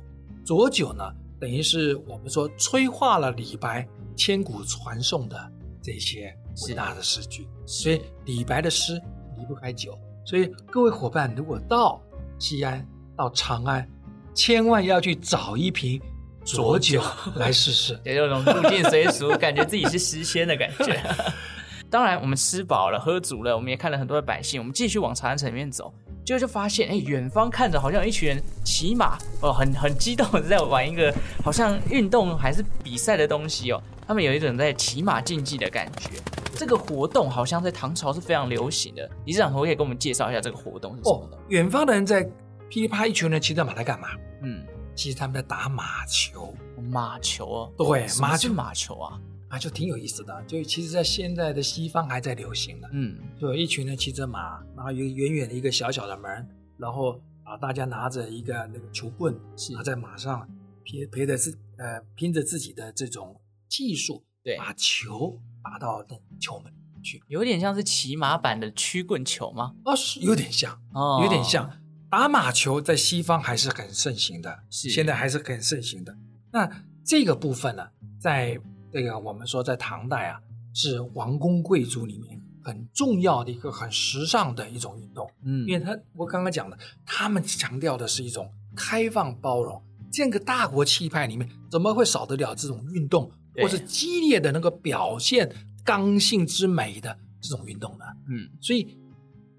[0.45, 1.03] 浊酒呢，
[1.39, 6.33] 等于是我们说催化了李白千古传颂的这些
[6.67, 7.47] 伟大的诗句。
[7.65, 9.01] 所以李白的诗
[9.37, 9.97] 离不开酒。
[10.25, 12.01] 所以各位伙伴，如果到
[12.39, 13.87] 西安、到长安，
[14.33, 16.01] 千万要去找一瓶。
[16.45, 17.01] 浊酒
[17.35, 21.01] 来试试，也 有种入境随俗， 感觉自己是诗仙的感觉。
[21.89, 24.59] 当然，我们吃饱了，喝足了，我们也看了很多的百姓。
[24.59, 25.93] 我们继续往长安城里面走，
[26.25, 33.81] 结果就发现，哎，远方看着好像有一群人骑马，哦，很很激动的在玩一个好像运动还是比赛的东西哦。
[34.07, 36.09] 他们有一种在骑马竞技的感觉。
[36.55, 39.09] 这个活动好像在唐朝是非常流行的。
[39.25, 41.37] 理事长可不可以给我们介绍一下这个活动是什么的？
[41.37, 42.23] 哦，远方的人在
[42.69, 44.09] 噼里啪一群人骑着马在干嘛？
[44.41, 44.65] 嗯。
[44.95, 46.53] 其实他们在打马球，
[46.89, 50.43] 马球哦，对，马球马球啊，啊就挺有意思的。
[50.47, 52.89] 就其实，在现在的西方还在流行的。
[52.93, 60.47] 嗯，就有一群人骑着马，然后有远远的一个小小的门，然后啊，大家拿着一个那个球棍，是在马上
[60.83, 69.75] 拼陪着自呃拼着自己的这种技术，对，把球打到那球门去，有点像是骑马版的曲棍球吗？
[69.83, 71.69] 啊，是有点像，哦，有点像。
[72.15, 76.15] 打马球在西方还是很盛行的，是现在还是很盛行的。
[76.49, 76.65] 那
[77.03, 77.85] 这个部分呢，
[78.17, 78.57] 在
[78.89, 80.39] 这个我们说在唐代啊，
[80.73, 85.29] 是王公贵族里面很重要的一个很时尚的一种运动。
[85.43, 93.29] 嗯，因为他我刚刚讲的，他们强调的是一种开放包容，这个大国气派里面怎么会少得了这种运动，
[93.61, 98.05] 或者激烈的那个表现刚性之美的这种运动呢？
[98.29, 98.97] 嗯，所以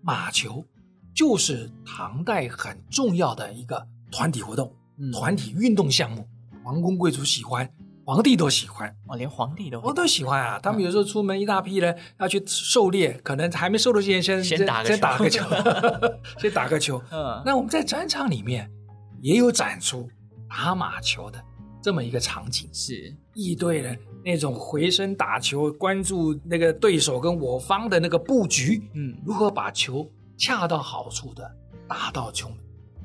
[0.00, 0.66] 马球。
[1.16, 6.28] 就是唐代很重要的一个团体活动，嗯、团体运动项目，
[6.62, 7.66] 王公贵族喜欢，
[8.04, 10.60] 皇帝都喜欢，哦，连皇帝都我都喜欢啊！
[10.62, 15.42] 他们有时候出门一大批人要去狩猎，可能还没狩猎之前，先先打个先打个球，
[16.38, 17.02] 先打个球。
[17.10, 18.70] 嗯，那我们在展场里面
[19.22, 20.06] 也有展出
[20.50, 21.42] 打马球的
[21.82, 30.06] 这么一个场景，是一堆人那种回身打球，关注那个对手跟我方的那个布局，嗯，如何把球。
[30.36, 31.50] 恰到好处的
[31.88, 32.58] 打到球门，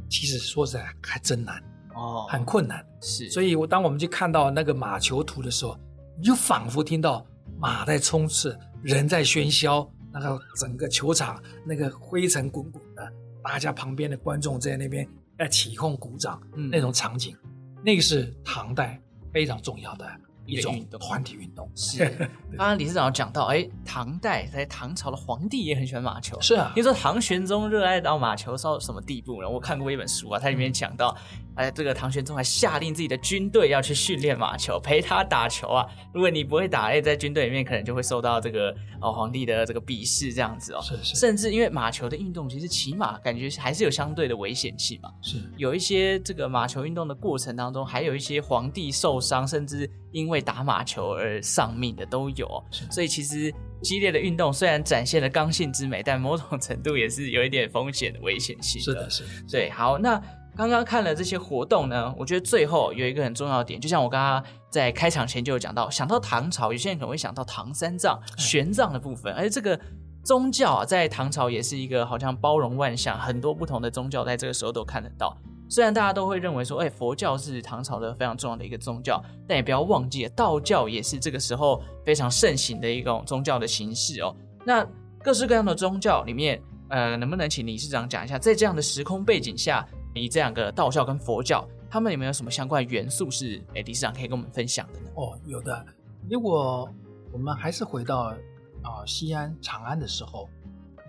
[0.10, 1.64] 其实说实在还真难
[1.96, 2.86] 哦，很困难。
[3.02, 5.78] 是，所以我当我们去看到那个马球图的时候，
[6.18, 7.26] 你就仿佛听到
[7.60, 13.12] 马在冲刺，人在喧嚣，那个整个球场那个灰尘滚滚的，
[13.44, 17.36] 大家旁边的观众在那边在起哄鼓掌，嗯，那种场景，
[17.84, 20.06] 那个是唐代非常重要的。
[20.52, 22.06] 一种团体运动是。
[22.58, 26.40] 刚刚理事长有讲到，哎，唐代在唐朝的皇帝也很喜欢马球。
[26.42, 29.50] 是啊，听说唐玄宗热爱到马球到什么地步呢？
[29.50, 31.16] 我看过一本书啊，它里面讲到，
[31.56, 35.88] 哎，这个唐玄宗还下令自己的军队要去训练马球，陪他打球啊。
[36.14, 40.82] 如果你不会打，哎，在军队里面可能就会受到这个哦皇帝的这个鄙视这样子哦。
[40.82, 41.16] 是是。
[41.16, 45.10] 甚至因为马球的运动，其实骑马感觉还是有相对的危险性嘛。
[45.22, 45.38] 是。
[45.56, 49.90] 有一些这个马球运动的过程当中，还有一些皇帝受伤，甚至。
[50.12, 58.84] 因为打马球而丧命的都有，所以其实激烈的运动虽然展现了刚性之美，但某种程度也是有一点风险的危险性的。
[58.84, 59.30] 是的，是的。
[59.50, 60.22] 对，好，那
[60.56, 69.80] 刚刚看了这些活动呢，我觉得最后有一个很重要的点，就像我刚刚在开场前就有讲到，想到唐朝，有些人可能会想到唐三藏、玄奘的部分，而这个
[70.24, 75.36] 宗教啊，在唐朝也是一个好像包容万象，很多不同的宗教在这个时候都看得到。
[75.72, 84.36] 虽然大家都会认为说，哎，佛教是唐朝的非常重要的一个宗教，但也不要忘记，道教也是这个时候非常盛行的一种宗教的形式哦。
[84.66, 84.86] 那
[85.24, 95.06] 各式各样的宗教里面，呃，能不能请李市长讲一下，在这样的时空背景下，以这两个道教跟佛教，他们有没有什么相关元素是，哎，李市长可以跟我们分享的呢？
[95.16, 95.86] 哦，有的。
[96.30, 96.86] 如果
[97.32, 98.36] 我们还是回到
[98.84, 100.50] 啊、西安长安的时候。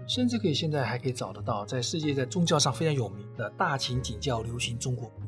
[0.07, 5.21] 甚至可以现在还可以找得到，在世界在宗教上非常有名的大秦景教流行中国部，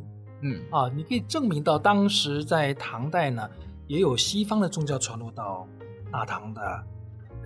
[0.42, 3.48] 嗯啊，你可以证明到当时在唐代呢，
[3.86, 5.66] 也有西方的宗教传入到
[6.10, 6.84] 大唐的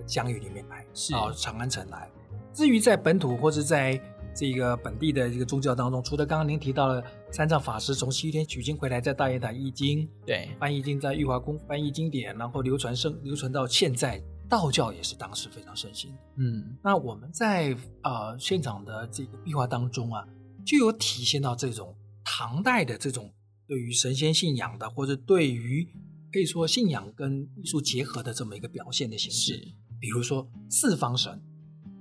[0.05, 2.09] 疆域里面来，是到长安城来。
[2.51, 3.99] 至于在本土或者在
[4.33, 14.21] 这个本地的一个宗教当中，除了刚刚您提到的三藏法师从西天取经回来，在大雁塔译经，对，翻译经在玉华宫翻译经典，然后流传生流传到现在。
[14.49, 20.25] 道教也是当时非常盛行，嗯，那我们在呃现场的这个壁画当中啊，
[20.65, 23.31] 就有体现到这种唐代的这种
[23.67, 25.87] 对于神仙信仰的，或者对于
[26.33, 29.61] 可以说信仰跟艺术结合的这么一个表现的形式。
[29.99, 31.41] 比如说四方神，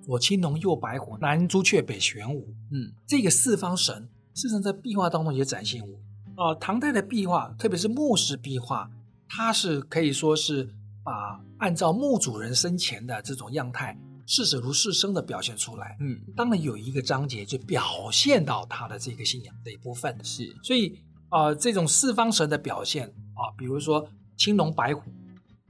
[0.02, 2.54] 左青龙，右白虎，南朱雀，北玄武。
[2.70, 5.94] 嗯，这个四方神，事实上在壁画当中也展现过。
[6.37, 8.88] 啊、呃，唐代的壁画，特别是木石壁画，
[9.28, 10.72] 它是可以说是
[11.09, 15.97] 把按照墓主人生前的这种样态，视者如是生的表现出来。
[16.01, 20.14] 嗯，当然有一个章节就表现到他的这个信仰的一部分。
[20.23, 20.99] 是，所以
[21.31, 25.03] 啊、呃，这种四方神的表现啊、呃，比如说青龙白虎。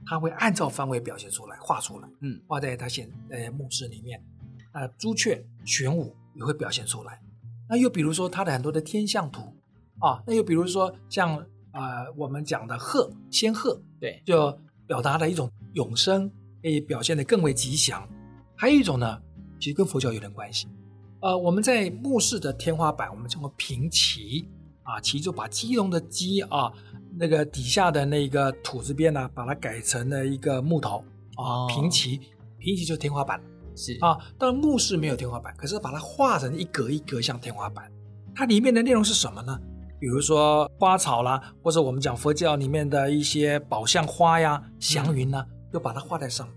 [0.05, 4.19] 他会按照方位表现出来，画出来，嗯，画在他现呃墓室里面。
[4.71, 7.21] 呃，朱雀、玄武也会表现出来。
[7.69, 9.41] 那又比如说他的很多的天象图
[9.99, 11.37] 啊，那又比如说像
[11.73, 14.57] 呃我们讲的鹤、仙鹤，对，就
[14.89, 16.27] 表达了一种永生，
[16.63, 18.09] 可以表现得更为吉祥。
[18.55, 19.21] 还有一种呢，
[19.59, 20.67] 其实跟佛教有点关系。
[21.21, 24.49] 呃，我们在墓室的天花板，我们叫做平齐
[24.81, 26.73] 啊，耆就把鸡笼的鸡啊。
[27.15, 31.03] 那个底下的那个土字边呢，把它改成了一个木头
[31.35, 32.17] 啊，平齐，
[32.57, 33.39] 平齐就是天花板，
[33.75, 34.17] 是啊。
[34.39, 37.91] 当然墓室没有天花板，可是把它画成一格一格像天花板。
[38.33, 39.59] 它里面的内容是什么呢？
[39.99, 46.55] 比如说花草啦，或者我们讲佛教里面的一些宝相花呀、祥云呢，就把它画在上面。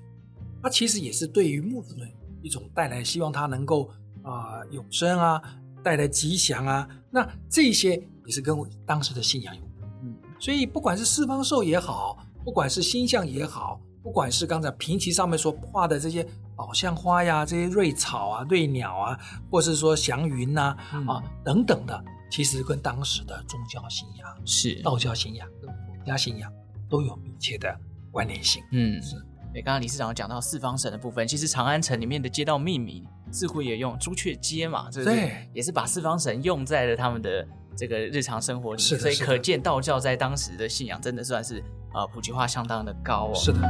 [0.62, 2.06] 它其实也是对于木主的
[2.40, 3.90] 一种带来，希望它能够
[4.22, 5.42] 啊、呃、永生啊，
[5.82, 6.88] 带来吉祥啊。
[7.10, 9.90] 那这些也是跟当时的信仰有关。
[10.04, 19.18] 嗯所以，不管是四方兽也好，不管是星象也好，不管是刚才平旗上面所画的这些宝相花呀、这些瑞草啊、瑞鸟啊，
[19.50, 26.52] 或是说祥云呐啊、嗯、啊等等的，其实跟当时的宗教信仰是道教信仰跟佛家信仰
[26.88, 27.74] 都有密切的
[28.10, 28.62] 关联性。
[28.72, 29.14] 嗯，是。
[29.52, 35.20] 对，刚刚理事长有讲到四方神的部分，其实长安城里面的街道命名似乎也用朱雀街嘛，对不对？
[35.20, 37.46] 对，也是把四方神用在了他们的。
[37.74, 43.34] 这个日常生活里，所以可见道教在当时的信仰真的算是呃普及化相当的高哦。
[43.34, 43.60] 是的。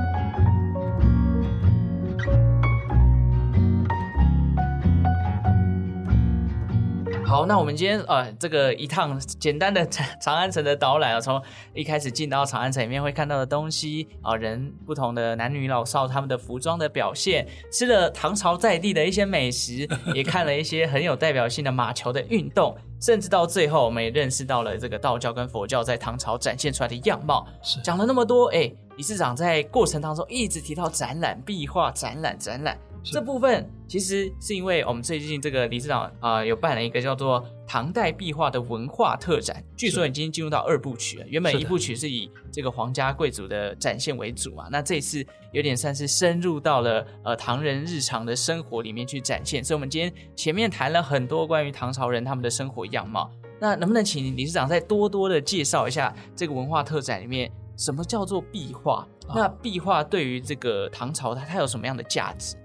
[7.24, 27.44] 好，那我们今天呃这个一趟简单的长 长安城的导览啊，从一开始进到长安城里面会看到的东西啊，人不同的男女老少他们的服装的表现，吃了唐朝在地的一些美食， 也看了一些很有代表性的马球的运动，甚至到最后我们也认识到了这个道教跟佛教在唐朝展现出来的样貌。
[27.82, 32.78] 讲了那么多，哎，理事长在过程当中一直提到展览、壁画、展览、展览。
[33.04, 41.26] 这部分其实是因为我们最近这个理事长啊、呃，有办了一个叫做唐代壁画的文化特展，据说已经进入到二部曲了。
[41.26, 49.62] 原本一部曲是以这个皇家贵族的展现为主嘛，那这次有点算是深入到了呃唐人日常的生活里面去展现。
[49.62, 59.06] 所以，我们今天前面谈了很多关于唐朝人他们的生活样貌，那能不能请理事长再多多的介绍一下这个文化特展里面什么叫做壁画？
[59.28, 62.56] 啊、那壁画对于这个唐朝它它有什么样的价值？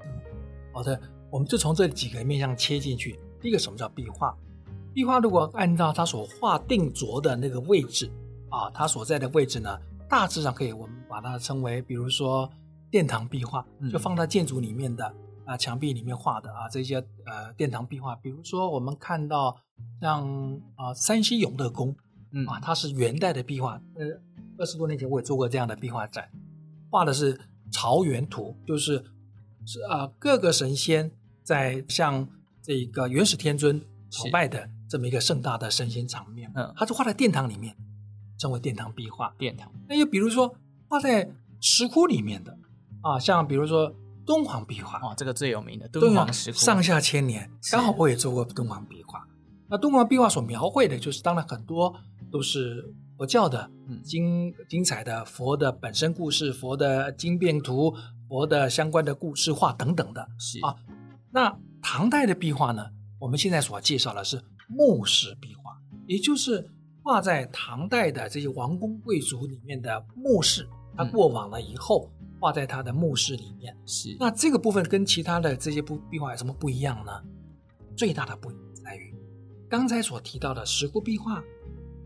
[0.77, 3.19] 好的，我们就从这几个面向切进去。
[3.41, 4.37] 第一个，什么叫壁画？
[4.93, 8.11] 壁画如果按照它所画定着的那个位置
[8.49, 9.75] 啊，它所在的位置呢，
[10.07, 12.47] 大致上可以我们把它称为，比如说
[12.91, 15.11] 殿堂壁画，就放在建筑里面的
[15.45, 18.15] 啊墙壁里面画的啊这些呃殿堂壁画。
[18.17, 19.57] 比如说我们看到
[19.99, 21.95] 像啊山西永乐宫，
[22.33, 23.81] 嗯啊，它是元代的壁画。
[23.95, 24.05] 呃，
[24.59, 26.29] 二十多年前我也做过这样的壁画展，
[26.91, 27.35] 画的是
[27.71, 29.03] 朝元图，就是。
[29.67, 31.11] 是啊，各个神仙
[31.43, 32.25] 在向
[32.63, 37.75] 这个元始天尊朝拜的这么一个盛大的神仙场面，嗯，它就画在殿堂里面，
[38.39, 39.35] 称为殿堂壁画。
[39.37, 39.69] 殿堂。
[39.89, 40.55] 那又比如说
[40.87, 42.57] 画在石窟里面的
[43.01, 43.93] 啊，像比如说
[44.25, 49.27] 敦煌壁画，哦，这个最有名的敦煌石窟，上下千年，刚好我也做过敦煌壁画。
[49.67, 51.93] 那敦煌壁画所描绘的就是，当然很多
[52.31, 53.69] 都是佛教的
[54.01, 57.93] 精精彩的佛的本身故事，佛的经变图。
[58.27, 60.75] 佛的相关的故事画等等的，是啊。
[61.31, 62.85] 那唐代的壁画呢？
[63.19, 65.71] 我们现在所介绍的是墓室壁画，
[66.05, 66.69] 也就是
[67.03, 73.75] 画在唐代的这些王公贵族里面的墓室，他过往了以后，画在他的墓室里面。
[73.85, 74.15] 是。
[74.19, 77.11] 那这个部分跟其他的这些部壁画有什么不一样呢？
[77.95, 79.15] 最大的不一样在于，
[79.69, 81.41] 刚才所提到的石窟壁画、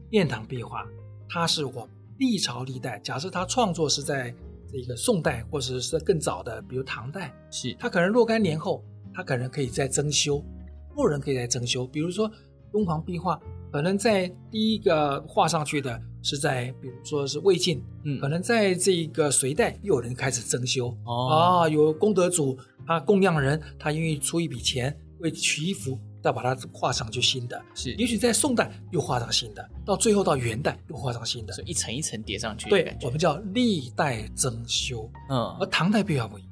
[0.10, 0.86] 殿堂壁画，
[1.30, 4.34] 它是我历朝历代，假设他创作是在。
[4.72, 10.44] 这个宋代或者是更早的，比如唐代，是它可能若干年后，它可能可以再增修，
[10.96, 11.86] 后人可以再增修。
[11.86, 12.32] 比如说
[12.72, 13.40] 敦煌壁画，
[13.72, 21.28] 可能在第一个画上去的是在，比如说是魏晋，嗯，可能在这个隋代又有人开始增修，哦，
[21.64, 26.00] 啊，有功德主，他供养人，他愿意出一笔钱为祈衣服。
[26.22, 32.70] 再把它画上去新的，是，也许在宋代又画上新的，到最后到元代又画上新的，所以一层一层叠上去。
[32.70, 35.10] 对，我们叫历代增修。
[35.30, 36.52] 嗯，而唐代壁画不一样，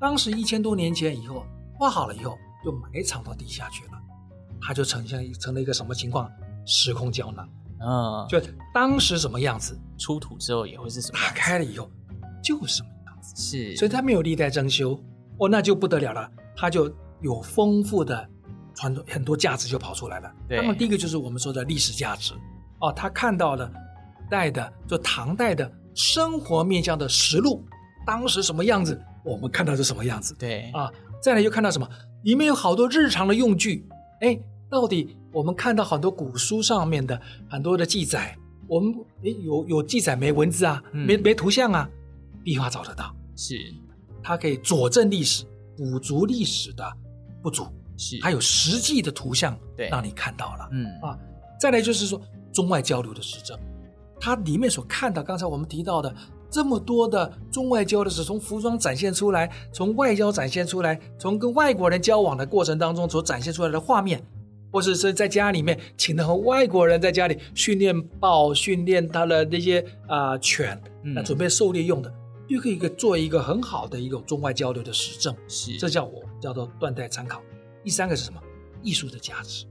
[0.00, 1.44] 当时一千多年前以后，
[1.78, 3.92] 画好了以后就埋藏到地下去了，
[4.60, 6.30] 它就呈现成了一个什么情况？
[6.66, 7.48] 时空胶囊。
[7.80, 8.42] 嗯，就
[8.74, 11.18] 当时什么样子，出土之后也会是什么？
[11.18, 11.88] 打开了以后
[12.42, 13.34] 就是什么样子。
[13.36, 15.00] 是，所以它没有历代增修
[15.38, 18.28] 哦，那就不得了了，它就有丰富的
[18.78, 20.32] 传统，很多价值就跑出来了。
[20.48, 22.32] 那么第一个就是我们说的历史价值
[22.80, 23.68] 哦，他看到了
[24.30, 27.64] 代的就唐代的生活面向的实录，
[28.06, 30.32] 当时什么样子，我们看到是什么样子。
[30.38, 30.88] 对啊，
[31.20, 31.88] 再来又看到什么？
[32.22, 33.84] 里面有好多日常的用具，
[34.20, 34.38] 哎，
[34.70, 35.16] 到底？
[35.30, 38.34] 我们看到很多古书上面的很多的记载，
[38.66, 41.88] 我们哎有有记载没文字啊，没没图像啊，
[42.42, 43.54] 壁画找得到，是
[44.22, 45.44] 它可以佐证历史、
[45.76, 46.82] 补足历史的
[47.42, 47.66] 不足，
[47.98, 51.18] 是还有实际的图像，对，让你看到了，嗯啊，
[51.60, 52.18] 再来就是说
[52.52, 53.58] 中外交流的实证，
[54.18, 56.14] 它里面所看到刚才我们提到的
[56.48, 64.24] 这么多的中外交的是从服装展现出来，从外交展现出来，从跟外国人交往的过程当中所展现出来的画面。
[64.70, 72.14] 或者是在家里面请的和外国人在家里训练豹，训练他的那些啊、呃、犬，那准备狩猎用的，
[72.48, 75.34] 又可以做一个很好的一个中外交流的实证。
[75.48, 77.40] 是，这叫我叫做断代参考。
[77.84, 78.40] 第三个是什么？
[78.82, 79.66] 艺术的价值。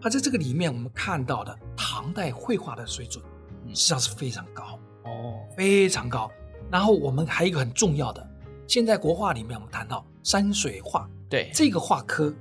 [0.00, 3.22] 它在这个里面我们看到的唐代绘画的水准，
[3.68, 6.30] 实际上是非常高哦，非常高。
[6.70, 8.26] 然后我们还有一个很重要的，
[8.66, 12.32] 现在国画里面我们谈到山水画，对这个画科。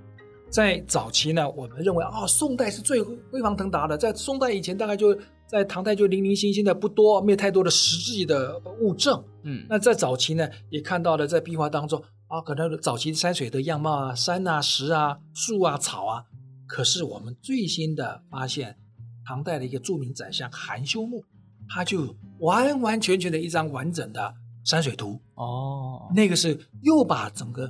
[0.49, 3.97] 在早期呢，我们认为啊、哦，宋代是最辉煌腾达的。
[3.97, 9.23] 在宋代以前，大概就在唐代就零零星星的不多，没有太多的实际的物证。
[9.43, 16.23] 嗯，那在早期呢，也看到了在壁画当中啊，可能早期山水的样貌啊，山啊、石啊、树啊、草啊。
[16.65, 18.79] 可是我们最新的发现，
[19.25, 21.23] 唐代的一个著名宰相韩休墓，
[21.67, 25.19] 他就完完全全的一张完整的山水图。
[25.35, 27.69] 哦，那个是又把整个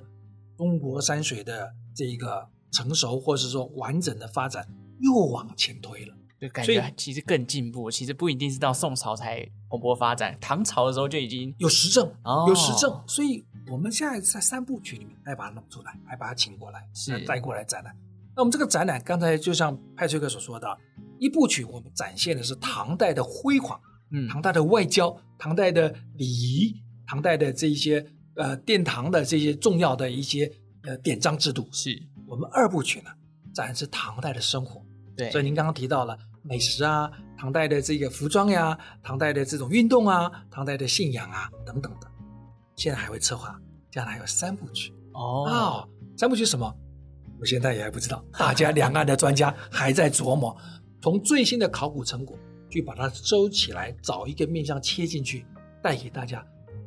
[0.56, 2.48] 中国山水的这一个。
[2.72, 4.64] 成熟，或是说完整的发展
[5.00, 7.92] 又往前推了，就感觉其实更进步。
[7.92, 13.04] 其实不一定是到宋朝才蓬勃发展，唐朝的时候就已经有实证，哦、有实证。
[13.08, 17.96] 所以我们现在在三部曲里面，还把它弄出来，还把它请过来，是带过来展览。
[18.36, 20.68] 那我们这个展览，刚才就像派崔克所说的，
[21.20, 23.80] 一部曲我们展现的是唐代的辉煌，
[24.12, 30.50] 嗯，唐代的外交，唐代的礼仪，唐代的这一些呃殿堂的这些重要的一些
[30.84, 32.02] 呃典章制度是。
[32.28, 33.10] 我们二部曲呢，
[33.56, 34.86] 展示唐代的生活。
[35.18, 42.08] 对，所以您刚刚提到了美食啊，唐代的这个服装呀，唐代的这种运动啊，唐代的信仰啊，等等的。
[42.76, 43.60] 现在还会策划，
[43.92, 44.94] 将来还有三部曲。
[45.14, 46.74] 哦，哦，三部曲什么？
[47.40, 48.24] 我现在也还不知道。
[48.38, 50.56] 大家两岸的专家 还在琢磨，
[51.02, 52.38] 从最新的考古成果
[52.70, 55.46] 去把它收起来，找一个面向切进去，
[55.82, 56.46] 带给大家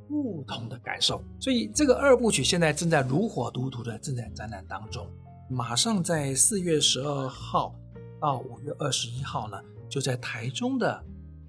[0.08, 1.22] 不同的感受。
[1.40, 5.06] 所以这个二部曲现在正在如火如荼的正在展览当中。
[5.50, 7.74] 马上在四月十二号
[8.22, 11.04] 到五月二十一号呢，就在台中的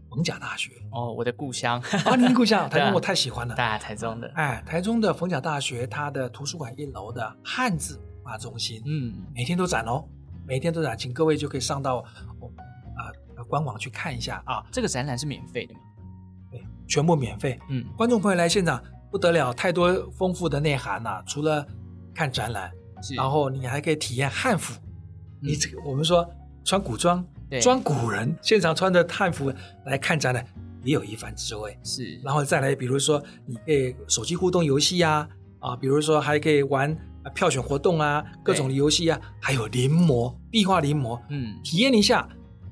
[0.09, 10.03] 逢甲大学哦，我的故乡啊，你的故乡 台中我太喜欢了，大台中的哎，台中的逢甲大学它的图书馆一楼的汉字文化中心，嗯，每天都展哦，
[10.47, 11.97] 每天都展，请各位就可以上到
[12.39, 12.49] 哦
[12.97, 14.65] 啊、呃、官网去看一下啊。
[14.71, 15.79] 这个展览是免费的吗？
[16.49, 17.59] 对，全部免费。
[17.69, 21.63] 嗯，观众朋友来现场不得了，太多丰富的内涵呐、啊，除了
[22.15, 22.71] 看展览。
[23.17, 24.79] 然后你还可以体验汉服，
[25.41, 26.25] 嗯、你这个我们说
[26.63, 27.25] 穿古装，
[27.61, 29.51] 装古人，现场穿着汉服
[29.85, 30.45] 来看展览，
[30.83, 31.77] 也有一番滋味。
[31.83, 35.27] 是，然后再来，比如说你可以手机互动游戏呀，
[35.59, 36.95] 啊，比如说还可以玩
[37.33, 42.27] 票选活动啊，各种的游戏啊，还有临摹壁画临摹，嗯，体验一下，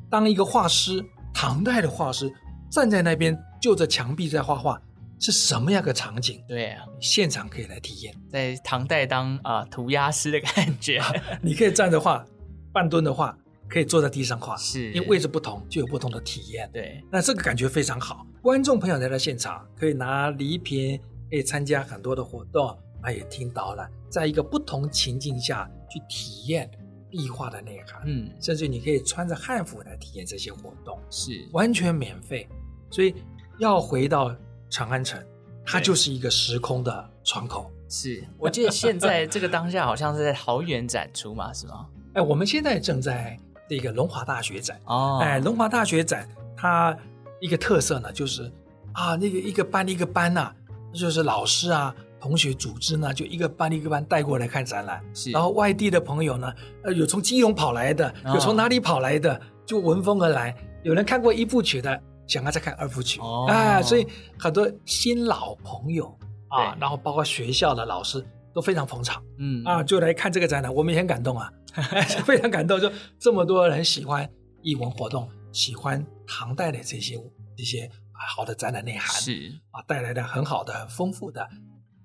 [0.10, 2.32] 当一个画师，唐代的画师
[2.69, 4.82] 站在那边就着墙壁在画画。
[5.23, 6.43] 是什么样的场景？
[6.47, 11.13] 对啊，现场可以来体验，在唐代当啊、呃、涂鸦师的感觉、啊。
[11.43, 12.25] 你可以站着画，
[12.73, 13.38] 半蹲的画，
[13.71, 16.69] 可以坐在地上画，是，因为位置不同就有不同的体验。
[16.73, 18.27] 对，那这个感觉非常好。
[18.41, 26.69] 观众朋友来到现场，可以拿礼品，可以参加很多的活动，那也听到了，在一个不同情境下去体验
[27.10, 28.02] 壁画的内涵。
[28.06, 32.48] 嗯，甚至你可以穿着汉服来体验这些活动，是完全免费。
[32.89, 33.15] 所以
[33.58, 34.35] 要回到。
[34.73, 35.21] 长安城，
[35.65, 37.69] 它就是一个时空的窗口。
[37.89, 41.89] 是，我记得现在这个当下好像是在桃园展出嘛，是吗？
[42.13, 43.37] 哎，我们现在正在
[43.72, 44.78] 这个龙华大学展。
[44.84, 46.94] 哦，哎，龙华大学展它
[47.40, 48.52] 一个特色呢，就是
[48.92, 50.56] 啊，那个一个班一个班呐、啊，
[50.94, 55.02] 就是老师啊、同学组织呢，就一个班一个班带过来看展览。
[55.13, 56.54] 是，然后外地的朋友呢，
[56.84, 60.54] 呃，有从基隆跑来的，有从哪里跑来的，哦、就闻风而来。
[60.84, 61.98] 有人看过一部曲的。
[62.28, 64.08] 想要再看二部曲哦，啊，所以
[64.40, 66.17] 很多新老朋友
[66.48, 71.52] 啊，然后包括学校的老师都非常捧场，嗯啊，就来看这个展览，我们也很感动啊，
[72.25, 74.29] 非常感动，就这么多人喜欢
[74.62, 77.15] 艺文活动，喜欢唐代的这些
[77.56, 77.89] 这些
[78.35, 81.47] 好的展览内涵，是啊，带来的很好的、很丰富的、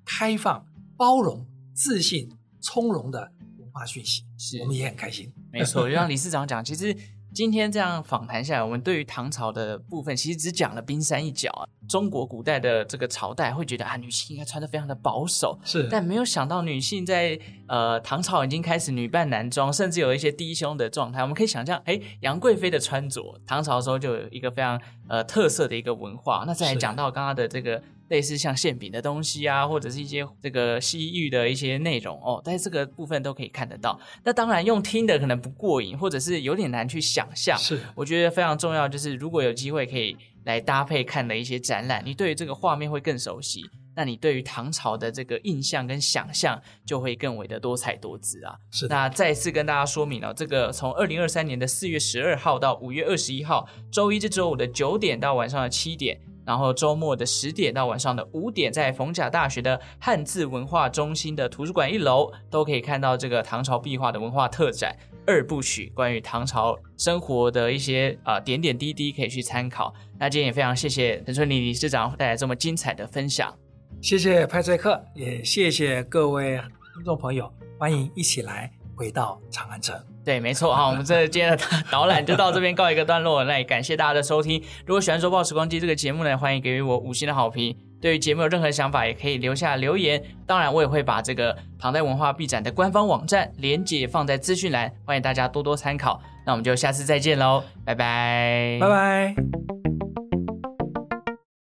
[0.04, 0.64] 开放、
[0.96, 2.28] 包容、自信、
[2.60, 5.32] 从容的文化讯息，是我们也很开心。
[5.52, 6.96] 没错，就像理事长讲，其实。
[7.36, 11.68] 今天这样访谈下来，我们对于唐朝的部分其实只讲了冰山一角啊。
[11.86, 21.20] 中国古代的这个朝代会觉得啊，女性应该穿的非常的保守，是，但没有想到女性在呃唐朝已经开始女扮男装，甚至有一些低胸的状态。
[21.20, 26.44] 我们可以想象，哎，杨贵妃的穿着，唐朝的时候就有一个非常呃特色的一个文化。
[26.46, 27.82] 那再来讲到刚刚的这个。
[28.08, 33.98] 类似像馅饼的东西啊，或者是一些这个西域的一些内容哦，在这个部分都可以看得到。
[34.24, 37.58] 那当然用听的可能不过瘾，或者是有点难去想象。
[37.58, 43.64] 是，我觉得非常重要，就是如果有机会可以来搭配看的一些展览，你对于这个画面会更熟悉，
[43.96, 48.54] 那你对于唐朝的这个印象跟想象就会更为的多彩多姿啊。
[48.70, 56.20] 是，那再次跟大家说明了，这个从二零二三年的四月十二号到五月二十一号，周一至周五的九点到晚上的七点。
[56.46, 69.92] 然后周末的十点到晚上的五点，在逢甲大学的汉字文化中心的图书馆一楼，都可以看到这个唐朝壁画的文化特展二部曲，关于唐朝生活的一些啊、呃、点点滴滴可以去参考。
[70.20, 73.52] 那今天也非常谢谢陈春林理事长带来这么精彩的分享，
[74.00, 76.60] 谢谢派翠克，也谢谢各位
[76.94, 79.96] 听众朋友，欢迎一起来回到长安城。
[80.24, 83.44] 对，没错啊，我们这今天的导览就到这边告一个段落。
[83.44, 84.62] 那也感谢大家的收听。
[84.84, 87.76] 如果喜欢《周报时光机》这个节目呢，欢迎给予我五星的好评。
[88.00, 90.22] 对于节目有任何想法，也可以留下留言。
[90.46, 96.20] 当然，我也会把这个唐代文化 B 展的官方网站连接放在资讯栏，欢迎大家多多参考。
[96.44, 100.25] 那我们就下次再见喽，拜拜，拜拜。